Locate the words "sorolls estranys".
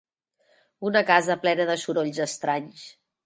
1.83-2.89